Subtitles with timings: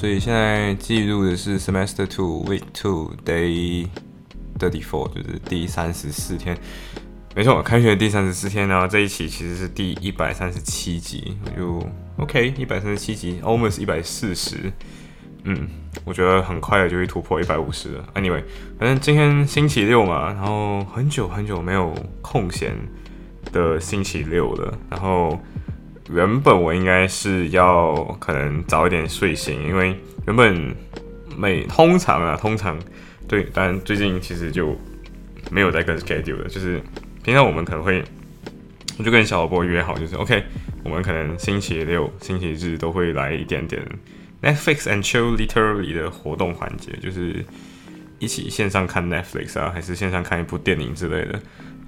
[0.00, 3.86] 所以现在记录的是 Semester Two Week Two Day
[4.58, 6.56] Thirty Four，就是第三十四天。
[7.36, 11.86] 没错，开学第三十四天，然后这一期其实是第一百三十七集，就
[12.16, 14.72] OK，一百三十七集，almost 一百四十。
[15.44, 15.68] 嗯，
[16.06, 18.08] 我觉得很快就会突破一百五十了。
[18.14, 18.42] Anyway，
[18.78, 22.74] 反正今天星期六嘛，然后很久很久没有空闲
[23.52, 25.38] 的星期六了，然后。
[26.12, 29.96] 原本我应该是要可能早一点睡醒，因为
[30.26, 30.74] 原本
[31.36, 32.78] 每通常啊，通常
[33.28, 34.76] 对，但最近其实就
[35.50, 36.80] 没有在跟 schedule 了，就是
[37.22, 38.02] 平常我们可能会，
[38.98, 40.42] 我就跟小萝卜约好，就是 OK，
[40.84, 43.80] 我们可能星期六、星期日都会来一点点
[44.42, 47.44] Netflix and chill literally 的活动环节，就是
[48.18, 51.40] 一起线上看 Netflix 啊，还是线上看一部电影之类的。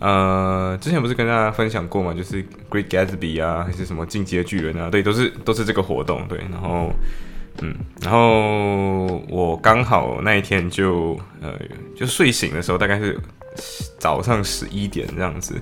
[0.02, 6.90] 呃，之前不是跟大家分享过嘛，就是 Great Gatsby 啊，还是什么进阶巨人啊，对，都是都是这个活动，对，然后，
[7.60, 11.56] 嗯，然后我刚好那一天就呃，
[11.94, 13.16] 就睡醒的时候大概是
[13.96, 15.54] 早上十一点这样子，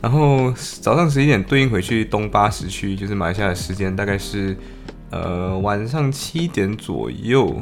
[0.00, 4.56] 然后早上十一点对应回去东八时区，就是马来西亚的时间大概是
[5.10, 7.60] 呃晚上七点左右。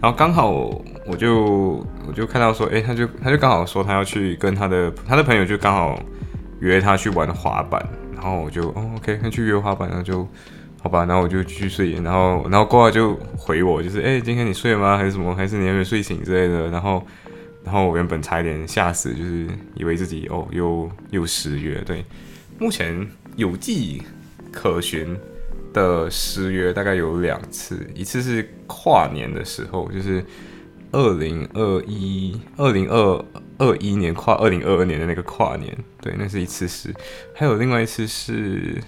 [0.00, 0.50] 然后刚好
[1.06, 5.98] 我就我就看到说，哎，他就他就刚好说他要去跟他的他的朋友就刚好
[6.60, 10.28] 约他去玩滑板，然后我就哦，OK，他去约滑板，然后就
[10.82, 14.98] 好吧，然后我就继续睡，然后然后过来就回我，就是哎，今天你睡了吗？
[14.98, 15.34] 还是什么？
[15.34, 16.68] 还是你还没睡醒之类的？
[16.68, 17.02] 然后
[17.64, 22.04] 然后我原本差一点吓死，就是以为自己哦又又失约，对，
[22.58, 24.02] 目前有迹
[24.52, 25.16] 可循。
[25.76, 30.24] 的失约大概有两次，一次是跨年的时候，就是
[30.90, 33.24] 二零二一、二零二
[33.58, 36.94] 二一年跨二零二二年的那个跨年，对，那是一次失。
[37.34, 38.80] 还有另外一次是，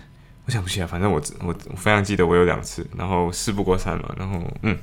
[0.46, 4.74] 我想不起来，反正我我我非常记得我有两次，然后事不过三嘛，然后嗯，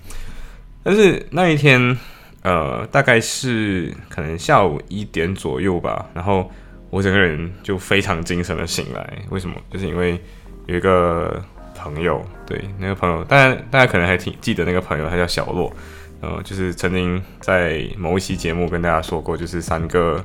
[0.84, 1.98] 但是那一天
[2.44, 6.52] 呃大概是可能下午一点左右吧，然后
[6.92, 9.56] 我整个人就非常精神的醒来，为什么？
[9.72, 10.22] 就是因为
[10.68, 11.44] 有一个。
[11.86, 15.72] 朋友，对那个朋友，大家大家可能还挺记得那个朋友，他叫小洛，
[16.20, 20.24] 呃，就是曾经在某一期节目跟大家说过，就是三个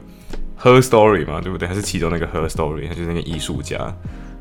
[0.59, 1.69] Her Story 嘛，对不对？
[1.69, 3.95] 他是其中那个 Her Story，他就是那个艺术家。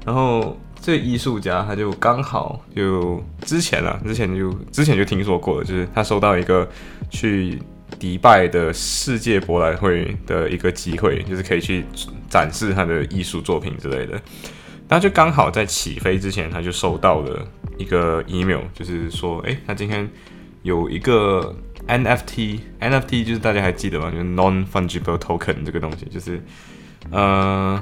[0.05, 6.65] 然后这艺术家他就刚好就之前啊，之前就之前就听说过了，就是他收到一个
[7.09, 7.59] 去
[7.99, 11.83] 迪拜的世界博览会的一个机会，就是可以去
[12.29, 14.19] 展示他的艺术作品之类的。
[14.89, 20.09] 他就刚好在起飞之前，他就收到了一个 email，就是说，哎，他今天
[20.63, 21.55] 有一个
[21.87, 24.09] NFT，NFT 就是大家还记得吗？
[24.09, 26.43] 就是 non fungible token 这个东西，就是
[27.11, 27.79] 呃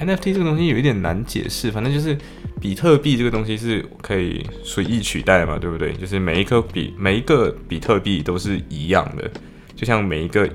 [0.00, 2.16] ，NFT 这个东西有一点难解释，反正就是
[2.58, 5.92] 比特币这个东西是可以随意取代嘛，对不对？
[5.92, 9.30] 就是每一颗比每一个比特币都是一样的，
[9.76, 10.48] 就像每一个。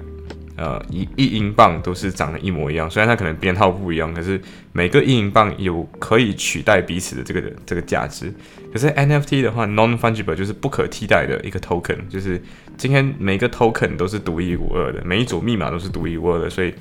[0.58, 4.42] 呃，一一英镑都是长得一模一样，虽然它可能编号不一样，可是
[4.72, 8.34] 每个一英镑有可以取代彼此的这个这个价值。
[8.74, 12.42] 可是 NFT 的话，non fungible 就是不可替代的一个 token，就是
[12.76, 16.74] 今天每个 token 都是独一无二的，每一组密码都是独一无二的，所以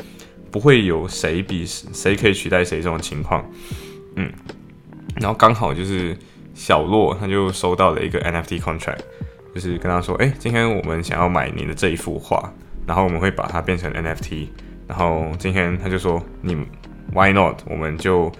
[0.50, 3.44] 不会有谁比谁可以取代谁这种情况。
[4.14, 4.32] 嗯，
[5.16, 6.16] 然后刚好就是
[6.54, 9.00] 小洛他就收到了一个 NFT contract，
[9.54, 12.50] 就是跟他说，哎，今天我们想要买你的这一幅画。
[12.86, 14.48] 然后我们会把它变成 NFT，
[14.86, 16.56] 然后今天他就说你
[17.12, 17.62] Why not？
[17.66, 18.32] 我们就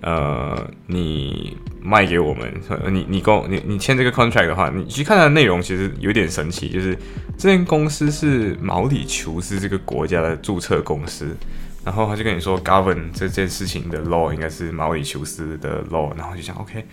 [0.00, 2.52] 呃你卖给我们，
[2.90, 6.96] 你你跟你你签这个 contract 的话，你去看它的内容其实有点神奇，就是
[7.36, 11.36] 这间公司是毛里求斯这个国家的注册公司，
[11.84, 16.84] 然后他就跟你说 govern 这件事情的 law 应该是毛里求斯的 law，然后就想 OK，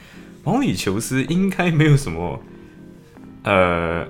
[0.43, 2.41] 毛里求斯应该没有什么
[3.43, 4.05] 呃，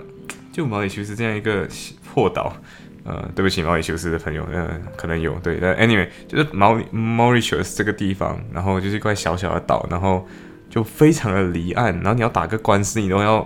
[0.51, 1.67] 就毛里求斯这样一个
[2.11, 2.55] 破岛。
[3.03, 10.27] 呃，对不起，毛里求斯的朋友，嗯，可能有对，但 anyway，就是毛里毛里求斯这个地方，然后就是一块小小的岛，然后
[10.69, 13.37] 就非常的离岸，然后你要打个官司，你都要，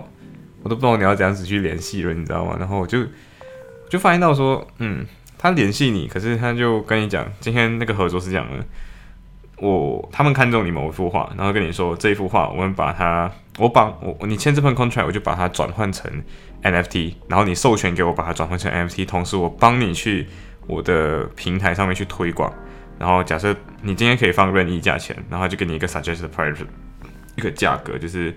[0.62, 2.58] 我都不知道你要怎样子去联系了，你知道吗？
[2.60, 3.06] 然后我就
[3.90, 5.06] 就发现到说，嗯，
[5.38, 8.66] 他联系你，可是他就跟你讲，今天那个合作是这样的，
[9.60, 16.12] 我他们看中你某一幅画，然后跟你说这一幅画，我们把它我把我你签这份 contract，我就把它转换成
[16.62, 20.28] NFT，然后你授权给我把它转换成 NFT，同时我帮你去
[20.68, 22.54] 我的平台上面去推广。
[22.98, 26.58] 然后假设你今天可以放任意价钱，然后就给你一个 suggested price，
[27.36, 28.36] 一个价格就是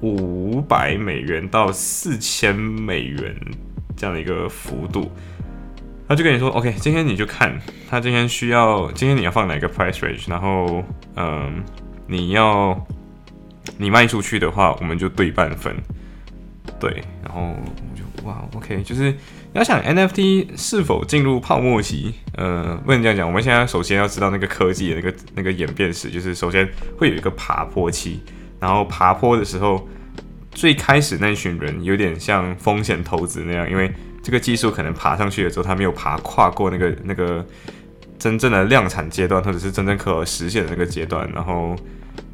[0.00, 3.34] 五百美元到四千美元
[3.96, 5.10] 这样的一个幅度。
[6.06, 7.58] 他就跟你说，OK，今天你就看
[7.90, 10.82] 他今天需要，今天你要放哪个 price range，然后
[11.16, 11.62] 嗯，
[12.06, 12.86] 你要
[13.76, 15.76] 你卖出去的话，我们就对半分，
[16.80, 19.14] 对，然后我就哇，OK，就是
[19.52, 28.20] 要想 NFT 是否进入泡沫期，呃，不能这样讲，我们现在首先要知道那个科技的那个那个演变史，就是首先会有一个爬坡期，
[28.58, 29.88] 然后爬坡的时候，
[30.50, 33.92] 最开始那群人有点像风险投资那样，因为。
[34.20, 37.42] 这个技术可能爬上去了之后，他没有爬跨过那个那个
[38.18, 41.74] 真正的量产阶段，或者是真正可实现的那个阶段，然后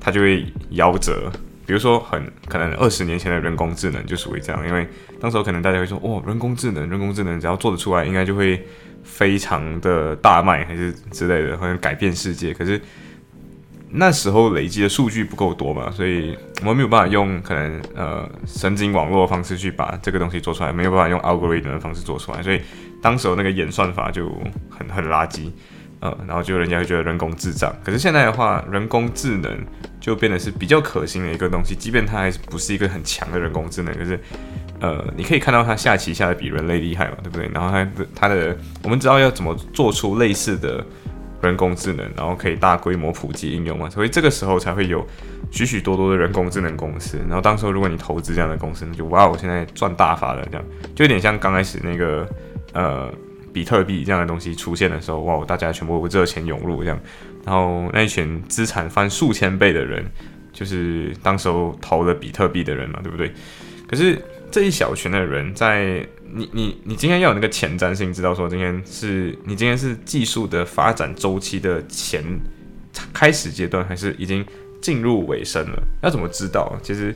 [0.00, 1.30] 它就会夭折。
[1.66, 4.86] 比如说，很可能二十年前的人工智能就属于这样，因为
[5.20, 8.66] 当时候可能大家会说，哇，人工智能，人工智能只要做得出来，应该就会
[9.02, 12.52] 非常的大卖，还是之类的，好像改变世界。
[12.52, 12.80] 可是。
[13.96, 22.60] 那时候累积的数据不够多嘛，所以我们没有办法用可能呃神经网络的方式去把这个东西做出来，没有办法用 algorithm 的方式做出来，所以
[23.00, 24.28] 当时候那个演算法就
[24.68, 25.48] 很很垃圾，
[26.04, 27.74] 呃，然后就人家会觉得人工智障。
[27.82, 29.50] 可是现在的话，人工智能
[29.98, 34.20] 就变得是比较可行的一个东西，即便它还是不是一个很强的人工智能，可是
[34.80, 37.50] 呃，你可以看到它下棋下的比人类厉害嘛，对不对？
[37.54, 40.84] 然后它的它的我们知道要怎么做出类似的。
[41.42, 45.06] 人工智能，然后可以大规模普及应用嘛，所以这个时候才会有
[45.50, 47.18] 许许多多的人工智能公司。
[47.28, 50.64] 然后当时候如果你投资这样的公司，那就哇，我现在赚大发了，这样
[50.94, 52.26] 就有点像刚开始那个
[52.72, 53.12] 呃
[53.54, 57.00] 比特币这样的东西出现的时候，哇，大家全部热钱涌入这样，
[57.46, 60.04] 然后那一群资产翻数千倍的人，
[60.52, 63.32] 就是当时候投了比特币的人嘛，对不对？
[63.86, 64.20] 可是
[64.50, 66.06] 这一小群的人在。
[66.36, 72.24] 你你你今天要有那个前瞻性，知道说今天是你今天是技术的发展周期的前
[73.12, 74.44] 开始阶段，还是已经
[74.80, 75.80] 进入尾声了？
[76.02, 76.76] 要怎么知道？
[76.82, 77.14] 其实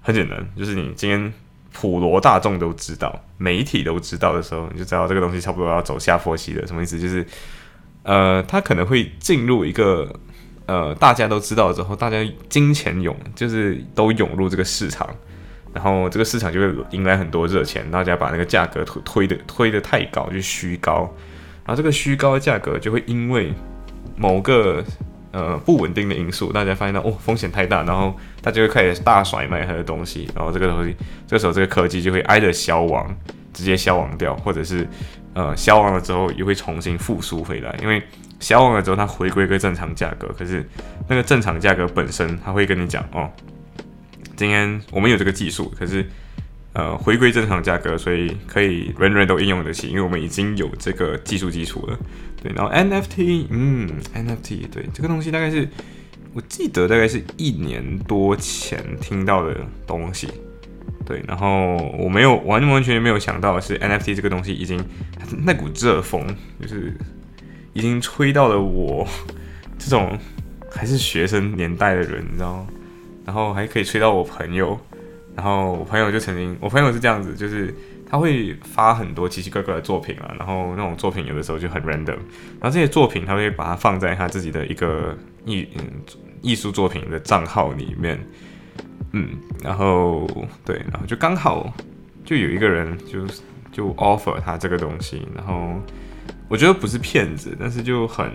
[0.00, 1.32] 很简单，就是你今天
[1.72, 6.66] 普罗大众都知道，媒体都知道的时候，你就知道这个东西差不多要走下坡期了。
[6.66, 6.98] 什么意思？
[6.98, 7.26] 就是
[8.02, 10.14] 呃，它可能会进入一个
[10.66, 15.08] 呃，大家都知道之后，大家金钱涌，就是都涌入这个市场。
[15.74, 21.10] 然后这个市场就会迎来很多热钱，大家把那个价格推推的推的太高，就虚高。
[21.64, 23.50] 然后这个虚高的价格就会因为
[24.14, 24.84] 某个
[25.32, 30.94] 呃不稳定的因素，大家发现到哦风险太大，然后大家会开始大甩卖他的东西，然后这个东西
[31.26, 33.12] 这个时候这个科技就会挨着消亡，
[33.52, 34.86] 直接消亡掉，或者是
[35.34, 38.02] 呃消亡了之后又会重新复苏回来，因为
[38.38, 40.64] 消亡了之后它回归个正常价格，可是
[41.08, 43.30] 那个正常价格本身它会跟你讲哦。
[44.36, 46.04] 今天我们有这个技术，可是
[46.72, 51.96] 呃回归正常价格，所以可以人人都应用得起，因为我们已经有这个技术基础了。
[52.42, 55.68] 对，然后 NFT，嗯，NFT，对，这个东西大概是
[56.34, 59.56] 我记得大概是一年多前听到的
[59.86, 60.28] 东西。
[61.04, 64.82] 对，然后我没有完完全全没有想到的是 NFT 这个东西已经
[65.44, 66.24] 那股热风
[66.60, 66.96] 就是
[67.72, 69.06] 已经吹到了我
[69.78, 70.18] 这种
[70.70, 72.66] 还是学生年代的人，你知道吗？
[73.24, 74.78] 然后还可以吹到我朋友，
[75.36, 77.74] 然后我朋友就曾经，我朋友是这样子，就是
[78.12, 82.18] 他会发很多奇奇怪怪的作品啊，然后那种作品有的时候就很 random，
[82.60, 85.82] 然后这些作品他会把它放在他自己的一个艺嗯
[86.42, 88.20] 艺术作品的账号里面，
[89.12, 89.30] 嗯，
[89.64, 90.28] 然后
[90.62, 91.72] 对，然后就刚好
[92.22, 93.26] 就有一个人就
[93.72, 95.80] 就 offer 他这个东西，然后
[96.48, 98.30] 我觉得不是骗子，但是就很。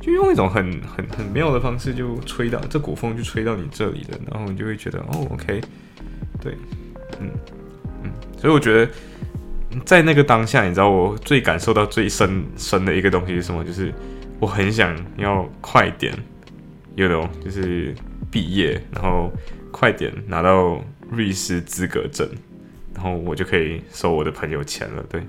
[0.00, 5.60] 就用一种很很很妙的方式，就吹到这股风就吹到你这里了，然后你就会觉得哦，OK，
[6.40, 6.56] 对，
[7.18, 7.28] 嗯，
[8.46, 8.88] 所以我觉得
[9.84, 13.64] 在那个当下，你知道我最感受到最深深的一个东西是什么？
[13.64, 13.92] 就是
[14.38, 16.14] 我很想要快点，
[16.94, 17.92] 有种就是
[18.30, 19.32] 毕业，然后
[19.72, 22.24] 快点拿到律师资格证，
[22.94, 25.20] 然后我就可以收我的朋友钱了，对。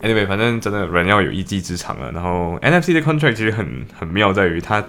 [0.00, 2.10] Anyway，反正真的人要有一技之长了。
[2.10, 4.82] 然后 NFT 的 contract 其实很很妙，在于它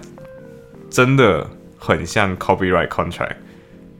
[0.88, 1.46] 真的
[1.76, 3.36] 很像 copyright contract。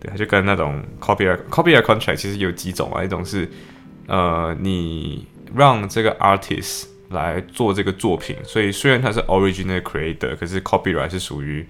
[0.01, 3.49] 对，它就跟那种 copyright copyright contract 其实有几种啊，一种是
[4.07, 11.67] 呃你让这个 artist 来做这个作品，所以虽然他是 original creator，可是 copyright 是属于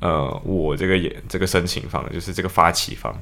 [0.00, 3.14] 呃我这个也这个申请方，就是这个发起方。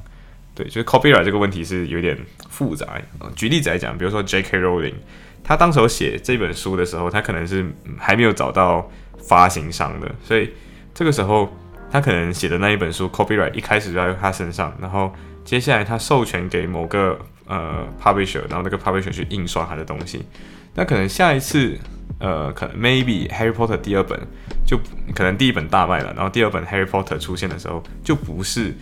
[0.55, 2.17] 对，就是 copyright 这个问题是有点
[2.49, 2.99] 复杂。
[3.35, 4.57] 举例子来讲，比如说 J.K.
[4.57, 4.95] Rowling。
[5.43, 7.65] 他当时写这本书的时候，他可能是
[7.97, 10.51] 还没有找到发行商的，所以
[10.93, 11.49] 这个时候
[11.91, 15.13] 他可能写的那一本书 copyright 一开始就在他身上，然后
[15.45, 17.17] 接下来他授权给某个
[17.47, 20.25] 呃 publisher，然后那个 publisher 去印刷他的东西。
[20.73, 21.77] 那可能下一次，
[22.19, 24.19] 呃，可能 maybe Harry Potter 第二本
[24.65, 24.77] 就
[25.15, 28.75] 可能第一本大卖了，然后第二本 Harry Potter 出现的时候就不是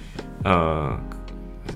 [0.44, 1.00] 呃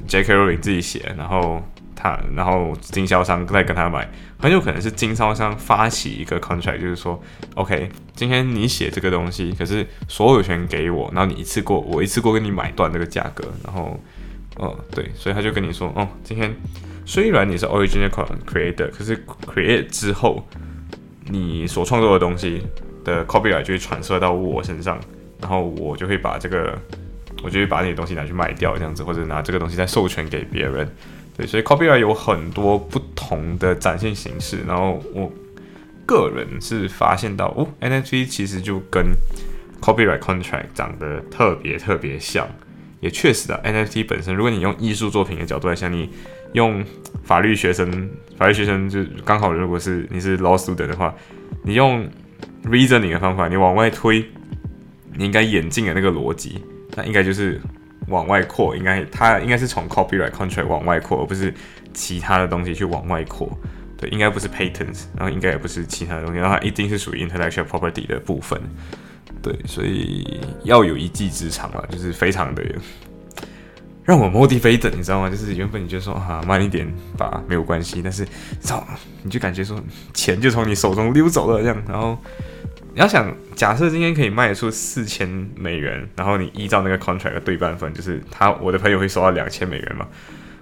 [0.07, 0.33] J.K.
[0.33, 1.63] Rowling 自己写，然后
[2.01, 7.22] 他然后经销商再跟他买，很有可能是经销商发起一个 contract，就是说
[7.56, 14.00] OK，今天你写这个东西，可是所有权给我，然后你一次过我一次过跟你买断这个价格，然后
[14.56, 16.56] 哦对，所以他就跟你说哦今天。
[17.06, 18.08] 虽然你是 original
[18.46, 20.48] creator，可是 create 之后，
[21.25, 22.62] 你所创作的东西
[23.03, 25.00] 的 copyright 就会传射到我身上，
[25.41, 26.77] 然后我就会把这个，
[27.41, 30.88] 我就会把那些东西拿去卖掉，这样子，或者拿这个东西再授权给别人。
[31.39, 34.58] 对，所以 copyright 有很多不同的展现形式。
[34.67, 35.31] 然后我
[36.05, 39.05] 个人是发现到，哦，NFT 其实就跟
[39.79, 42.46] copyright contract 长得特别特别像。
[43.00, 46.10] 也确实的，NFT 本身，如果你用艺术作品的角度来想，你
[46.51, 46.84] 用
[47.24, 51.15] 法律学生，法律学生就刚好，如果是你是 law student 的话，
[51.63, 52.05] 你用
[52.65, 54.25] reasoning 的方法，你往外推，
[55.15, 56.62] 你应该演进的那个逻辑，
[56.98, 57.62] 那应该就是
[58.10, 61.54] 往外扩，应该它应该是从 copyright contract 往外扩，而不是
[61.94, 63.50] 其他的东西去往外扩。
[63.98, 68.60] 对，应该不是 patents，然后应该也不是其他的东西，然后它一定是属于 intellectual property 的部分。
[69.42, 72.63] 对，所以要有一技之长嘛，就是非常的
[74.04, 75.30] 让我 motivated，你知道吗？
[75.30, 78.28] 就是原本你就说啊，慢一点吧，没有关系，但是
[78.60, 78.84] 操，
[79.22, 79.80] 你就感觉说
[80.13, 81.84] 钱就从你手中溜走了这样。
[81.88, 82.18] 然后
[82.93, 90.08] 你要想，假设今天可以卖出四千美元，然后你依照那个 contract 的对半分，就是他我的朋友会收到两千美元嘛，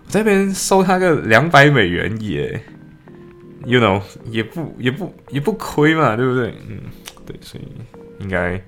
[0.05, 2.61] 我这边收他个两百美元也
[3.65, 6.53] ，you know，也不也不也不亏嘛，对不对？
[6.67, 6.81] 嗯，
[7.25, 7.67] 对，所以。
[8.19, 8.59] 应该，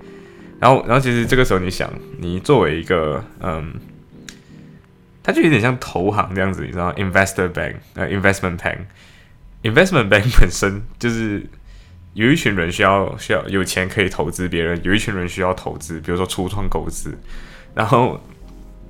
[0.59, 3.73] 然后，然后，其实这个时候你想，你作为一个，嗯，
[5.23, 11.43] 他就有点像投行这样子，你知道，investor bank，呃，investment bank，investment bank 本身就是
[12.19, 17.17] 有一群人需要需要有钱可以投资别人，有一群人需要投资，比如说初创投资，
[17.73, 18.19] 然后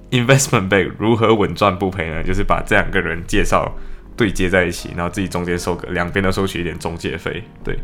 [0.10, 2.24] investment bank 如何稳赚不赔呢？
[2.24, 3.72] 就是把这两个人介绍
[4.18, 7.76] 对接在一起，然后自己中间收个两边都收取一点中介费，对。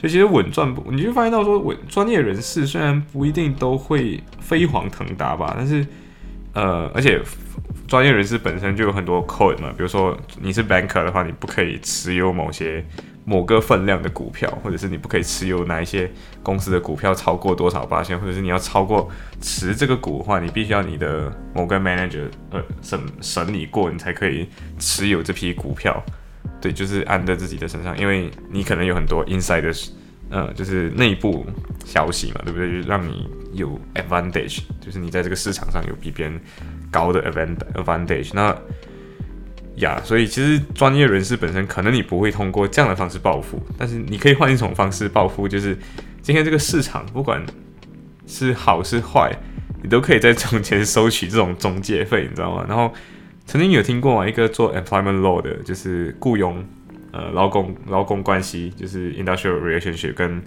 [0.00, 5.86] 所以其实稳赚不，你就发现到说稳专业人士虽然不一定都会飞黄腾达吧，但是
[6.54, 7.20] 呃，而且
[7.86, 12.84] 专业人士本身就有很多 code 嘛，比如说你是 banker 的话，你不可以持有某些
[13.28, 16.10] 某个分量的股票，或者是你不可以持有哪一些
[16.42, 19.06] 公司的股票超过多少八千，或者是你要超过
[19.38, 26.02] 持这个股的话，你必须要你的某个 manager 呃审审理过，你才可以持有这批股票。
[26.58, 29.72] 对，就是安在自己的身上，因为你可能有很多 inside 的，
[30.30, 31.44] 呃，就是内部
[31.84, 32.80] 消息嘛，对不对？
[32.80, 36.40] 就让你有 advantage，就是你在这个市场上有比别人
[36.90, 38.30] 高的 advantage。
[38.32, 38.56] 那
[39.80, 45.76] 呀，所以其实专业人士本身可能你不会通过这样的方式暴富，但是你可以换一种方式暴富，就是
[46.22, 47.44] 今天这个市场不管
[48.26, 49.30] 是好是坏，
[49.82, 52.64] 你都可以在中间收取这种中介费，你知道吗？
[52.68, 52.92] 然后。
[53.50, 56.62] 曾经有听过啊，一个做 employment law 的，就是雇佣，
[57.12, 60.42] 呃，劳工劳工关系，就是 industrial relationship，跟，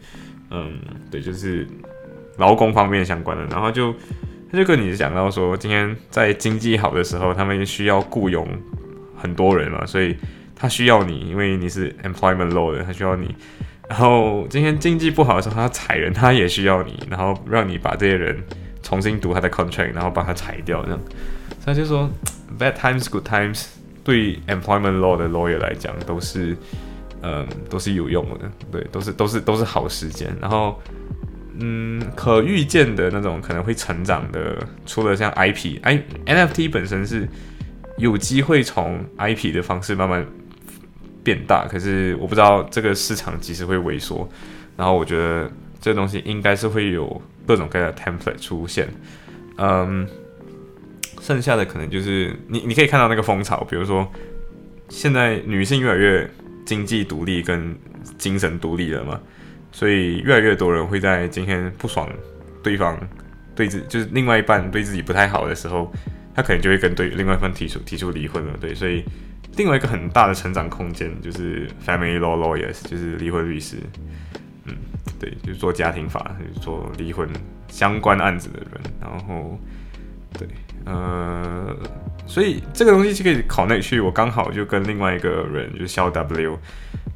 [0.51, 1.67] 嗯，对，就是
[2.37, 3.43] 劳工方面相关的。
[3.45, 3.91] 然后就
[4.51, 8.47] 他就跟你讲到说，今天在经济好的时候，他们需要雇佣
[9.21, 10.17] 很多人嘛，所以
[10.55, 13.35] 他需要你，因为你是 employment law 的，他需要你。
[13.87, 18.37] 然后今天经济不好的时候，他裁人，他也需要你，然后让你把这些人
[18.81, 20.99] 重新读他的 contract，然后把他裁掉，这样。
[21.65, 22.09] 他就说。
[22.59, 23.67] Bad times, good times，
[24.03, 26.55] 对 employment law 的 lawyer 来讲都是，
[27.21, 30.35] 嗯，都是有用的，对，都是都是都是好时间。
[30.41, 30.77] 然后，
[31.57, 37.25] 嗯，可预见的那种可能会成长的，除了像 IP、I NFT 本身是
[38.01, 40.25] 有机会从 IP 的方式慢慢
[41.23, 44.27] 变大，可是我不知道这个市场几时会萎缩。
[44.75, 48.87] 然后我觉得这东西应该是会有各种各样的 template 出现，
[49.57, 50.07] 嗯。
[51.21, 54.11] 剩下的可能就是你，你可以看到那个风潮，比如说
[54.89, 56.27] 现在女性越来越
[56.65, 57.77] 经济独立跟
[58.17, 59.21] 精神独立了嘛，
[59.71, 62.09] 所以越来越多人会在今天不爽
[62.63, 62.97] 对方
[63.53, 65.93] 对自就是另外一半对自己不太好的时候，
[66.35, 68.53] 他可能就会跟对另外一方提出提出离婚了。
[68.59, 69.03] 对，所以
[69.57, 73.77] 另外一个很大的成长空间就是 family law lawyers，就是离婚律师。
[74.65, 74.75] 嗯，
[75.19, 77.27] 对，就是做家庭法，就是做离婚
[77.67, 79.59] 相关案子的人，然后
[80.37, 80.47] 对。
[80.83, 81.77] 呃，
[82.25, 83.99] 所以这个东西就可以考内去。
[83.99, 86.57] 我刚好就跟另外一个人，就是肖 W，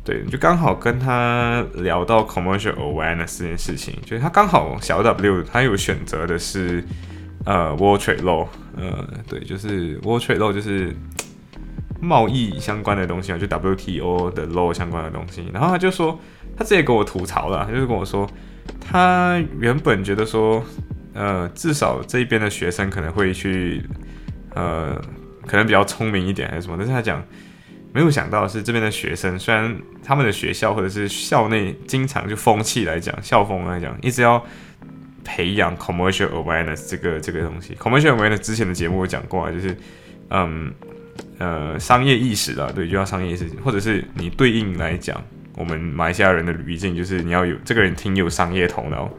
[0.03, 6.84] 对，就刚好跟他聊到 commercial awareness 这件事情，就是他刚好小 W 他有选择的是
[7.46, 10.96] 呃 World Trade Law，呃，对，就是 World Trade Law 就是
[12.02, 15.48] 贸易相关的东西啊，就 WTO 的 law 相关的东西。
[15.54, 16.20] 然后他就说，
[16.58, 18.30] 他直接跟我吐槽了，他就是跟我说，
[18.80, 20.64] 他原本觉得说，
[21.14, 23.82] 呃，至少这一边的学生可能会去，
[24.54, 25.02] 呃，
[25.46, 27.24] 可能比较聪明一点还是什么，但是他讲。
[27.94, 29.74] 没有想到是这边的学生，虽然
[30.04, 34.46] 他们的学校或者是校内经常就风气来讲，校风来讲，一直要
[35.25, 37.75] 培养 commercial awareness 这个这个东西。
[37.75, 39.75] commercial awareness 之前的节目我讲过啊，就是
[40.29, 40.72] 嗯
[41.39, 45.22] 呃商业意识啦，对，就叫商业意识，或者是你对应来讲，
[45.58, 49.12] 我们马来西亚人的语境就是你要有这个人挺有商业头脑，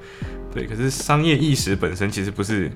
[0.54, 0.64] 对。
[0.64, 2.70] 可是商业意识本身其实不是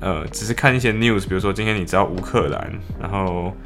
[0.00, 3.56] 呃，只是看一些 news，比如说今天你知道乌克兰，然后。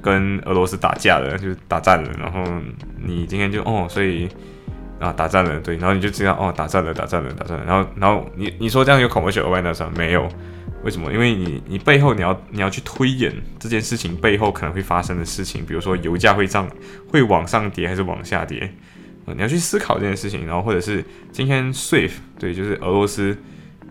[0.00, 2.42] 跟俄罗斯打架了，就是打战了，然后
[2.98, 4.26] 你今天就哦，所以
[5.02, 9.92] 啊打战了，对，然后你就知道哦打战了，打战了，打战了，然后然后你你说这样有 commercial awareness 吗？
[9.96, 10.28] 没有，
[10.84, 11.12] 为什么？
[11.12, 16.70] 因为你你背后你要你要去推演这件事情背后可能会发生的事情，比如说油价会涨
[17.08, 18.72] 会往上跌还是往下跌？
[19.26, 23.36] 你要去思考这件事情，然后或者是今天 SWIFT 对，就是俄罗斯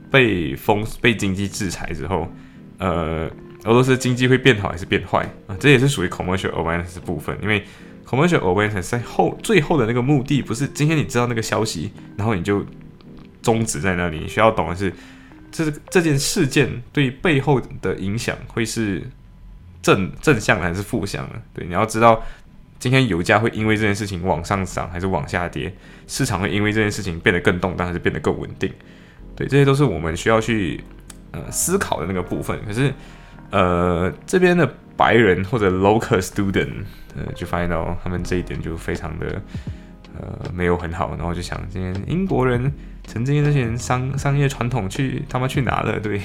[0.10, 2.32] 被封被经济制裁之后，
[2.78, 3.30] 呃。
[3.64, 5.56] 俄罗斯经济会变好还是变坏啊？
[5.60, 7.64] 这也是属于 commercial awareness 部分，因为
[8.12, 12.66] commercial awareness 在后最后的那个目的不是今天你知道那个消息，然后你就
[13.42, 14.20] 终止在那里。
[14.20, 14.94] 你需要懂的是，
[15.50, 19.02] 这这件事件对背后的影响会是
[19.82, 21.42] 正正向还是负向的？
[21.54, 22.22] 对，你要知道
[22.78, 25.74] 今天油价会因为这件事情往上涨还是往下跌，
[26.06, 28.70] 市场会因为这件事情变得更动荡还是变得更稳定？
[29.38, 30.84] 对，这些都是我们需要去
[31.32, 32.60] 呃思考的那个部分。
[32.68, 32.94] 可是。
[33.54, 36.70] 呃，这边的白人或者 local student，
[37.16, 39.42] 呃，就发现到他们这一点就非常的
[40.16, 42.72] 呃没有很好，然后就想，今天英国人
[43.08, 46.00] 曾经那些人商商业传统去他们去哪了？
[46.00, 46.22] 对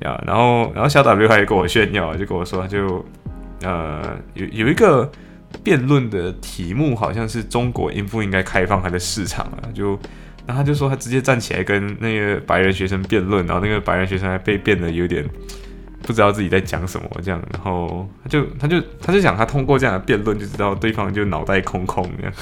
[0.00, 3.04] 呀， 然后然后小 W 还跟我炫耀，就跟我说，就
[3.62, 5.08] 呃有有一个
[5.62, 9.70] 辩论的题目，好像是中国应不应该开放它的市场啊？
[9.72, 9.96] 就
[10.48, 15.24] 然后他就说他直接站起来跟那个白人学生辩论，然后那个白人学生还被辩的有点。
[16.10, 22.32] 不知道自己在讲什么，这样，然后他就他就他就想，他通过这样的辩论就知道对方就脑袋空空这样。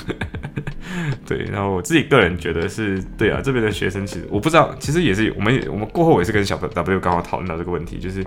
[1.26, 8.24] 对，然后我自己个人觉得是对啊，这边的学生其实我不知道，其实也是我们我们过后也是跟小 W 刚好讨论到这个问题，就是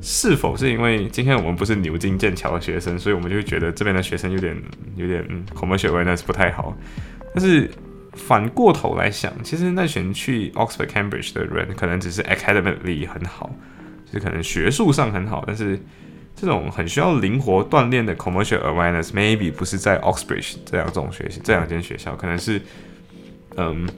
[0.00, 4.56] 是否是因为今天我们不是牛津剑桥的学生，所以我们就会觉得这边的学生有点
[4.94, 6.72] 有点 commercial awareness 不太好。
[7.34, 7.68] 但是
[8.12, 13.50] 反过头来想，其实那群去 Oxford Cambridge 的人可能只是 academically 很好。
[14.14, 15.76] 就可能学术上很好，但是
[16.36, 22.60] 这种很需要灵活锻炼的 commercial awareness，maybe 不是在 Oxbridge 这两种学习这两间学校，可能是
[23.56, 23.88] 嗯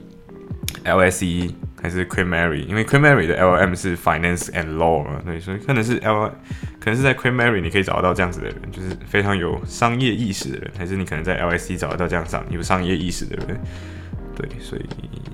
[0.83, 1.51] LSE
[1.81, 6.31] 还是 Queen Mary，因为 Queen Mary 的 LM 是 finance and law 嘛，对，所以可能是 L
[6.79, 13.59] 可能是在 Queen Mary 你可以找得到这样子的人，就是非常有商业意识的人，还是你可能在 LSE 找得到这样上有商业意识的人。
[14.37, 14.85] 对，所以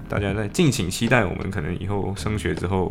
[0.08, 2.88] 大家在敬请期待，我们可能以后升学之后，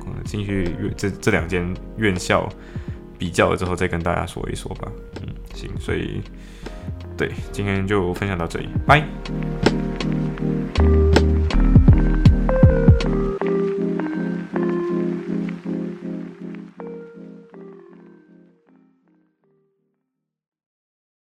[0.00, 1.64] 可能进去这这两间
[1.96, 2.48] 院校
[3.16, 4.90] 比较了之后，再跟大家说一说吧。
[5.20, 6.20] 嗯，行，所以
[7.16, 9.06] 对，今天就分享到这里，拜。